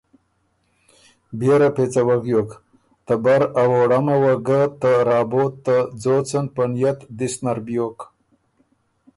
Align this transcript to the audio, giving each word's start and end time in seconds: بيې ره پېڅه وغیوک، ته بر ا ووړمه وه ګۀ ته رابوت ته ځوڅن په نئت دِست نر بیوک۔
بيې 1.37 1.55
ره 1.59 1.69
پېڅه 1.75 2.01
وغیوک، 2.09 2.49
ته 3.05 3.13
بر 3.23 3.41
ا 3.61 3.63
ووړمه 3.71 4.15
وه 4.21 4.33
ګۀ 4.47 4.61
ته 4.81 4.91
رابوت 5.09 5.53
ته 5.65 5.75
ځوڅن 6.01 6.45
په 6.55 6.63
نئت 6.73 6.99
دِست 7.17 7.39
نر 7.45 7.57
بیوک۔ 7.65 7.97